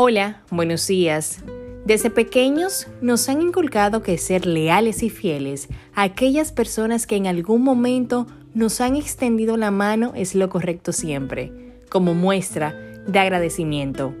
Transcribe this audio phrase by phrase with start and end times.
[0.00, 1.42] Hola, buenos días.
[1.84, 7.26] Desde pequeños nos han inculcado que ser leales y fieles a aquellas personas que en
[7.26, 11.52] algún momento nos han extendido la mano es lo correcto siempre,
[11.88, 12.76] como muestra
[13.08, 14.14] de agradecimiento.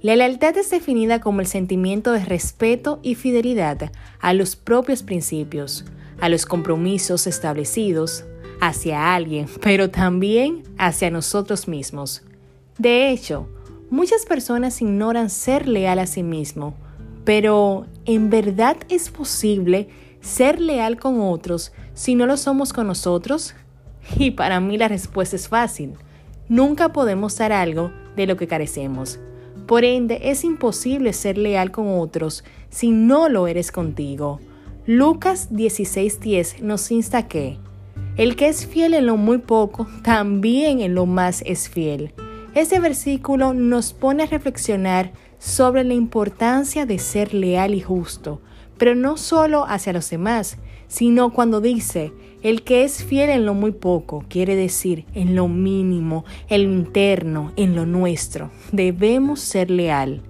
[0.00, 5.84] La lealtad es definida como el sentimiento de respeto y fidelidad a los propios principios,
[6.20, 8.24] a los compromisos establecidos
[8.60, 12.22] hacia alguien, pero también hacia nosotros mismos.
[12.78, 13.48] De hecho,
[13.90, 16.74] Muchas personas ignoran ser leal a sí mismo,
[17.24, 19.88] pero ¿en verdad es posible
[20.20, 23.54] ser leal con otros si no lo somos con nosotros?
[24.18, 25.94] Y para mí la respuesta es fácil.
[26.48, 29.20] Nunca podemos dar algo de lo que carecemos.
[29.66, 34.40] Por ende, es imposible ser leal con otros si no lo eres contigo.
[34.86, 37.58] Lucas 16:10 nos insta que
[38.16, 42.12] el que es fiel en lo muy poco, también en lo más es fiel.
[42.56, 48.40] Este versículo nos pone a reflexionar sobre la importancia de ser leal y justo,
[48.78, 50.56] pero no solo hacia los demás,
[50.88, 55.48] sino cuando dice, el que es fiel en lo muy poco, quiere decir en lo
[55.48, 58.50] mínimo, en lo interno, en lo nuestro.
[58.72, 60.22] Debemos ser leal.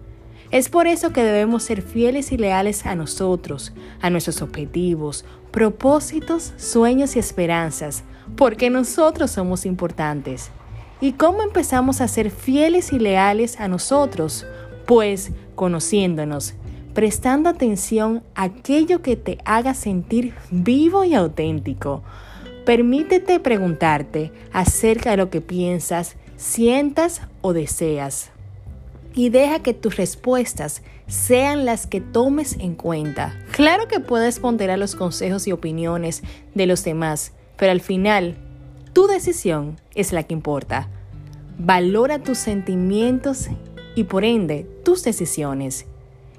[0.51, 6.55] Es por eso que debemos ser fieles y leales a nosotros, a nuestros objetivos, propósitos,
[6.57, 8.03] sueños y esperanzas,
[8.35, 10.51] porque nosotros somos importantes.
[11.00, 14.47] ¿Y cómo empezamos a ser fieles y leales a nosotros?
[14.86, 16.55] Pues conociéndonos,
[16.94, 22.02] prestando atención a aquello que te haga sentir vivo y auténtico.
[22.64, 28.30] Permítete preguntarte acerca de lo que piensas, sientas o deseas.
[29.14, 33.39] Y deja que tus respuestas sean las que tomes en cuenta.
[33.52, 36.22] Claro que puedes ponderar los consejos y opiniones
[36.55, 38.36] de los demás, pero al final
[38.97, 40.89] tu decisión es la que importa.
[41.58, 43.48] Valora tus sentimientos
[43.95, 45.84] y por ende tus decisiones.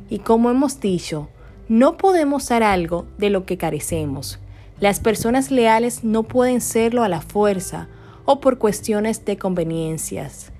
[0.09, 1.29] Y como hemos dicho,
[1.67, 4.39] no podemos dar algo de lo que carecemos.
[4.79, 7.89] Las personas leales no pueden serlo a la fuerza
[8.25, 10.51] o por cuestiones de conveniencias.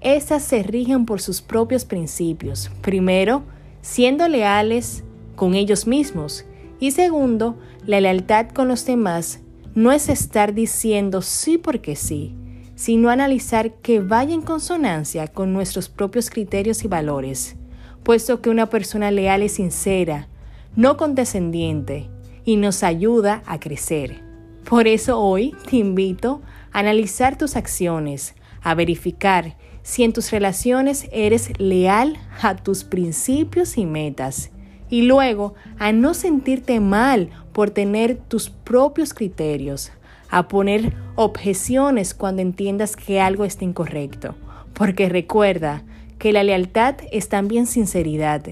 [0.00, 2.70] Esas se rigen por sus propios principios.
[2.80, 3.42] Primero,
[3.82, 5.04] siendo leales
[5.36, 6.46] con ellos mismos.
[6.80, 9.42] Y segundo, la lealtad con los demás
[9.74, 12.34] no es estar diciendo sí porque sí,
[12.74, 17.56] sino analizar que vaya en consonancia con nuestros propios criterios y valores,
[18.02, 20.28] puesto que una persona leal es sincera,
[20.76, 22.08] no condescendiente,
[22.44, 24.20] y nos ayuda a crecer.
[24.68, 31.08] Por eso hoy te invito a analizar tus acciones, a verificar si en tus relaciones
[31.12, 34.50] eres leal a tus principios y metas
[34.92, 39.90] y luego a no sentirte mal por tener tus propios criterios,
[40.28, 44.34] a poner objeciones cuando entiendas que algo está incorrecto,
[44.74, 45.82] porque recuerda
[46.18, 48.42] que la lealtad es también sinceridad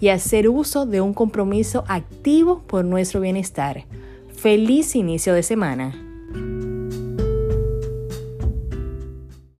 [0.00, 3.84] y hacer uso de un compromiso activo por nuestro bienestar.
[4.34, 6.09] Feliz inicio de semana.